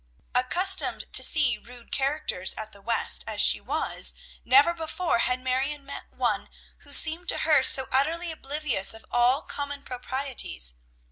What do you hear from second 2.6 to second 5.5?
the West as she was, never before had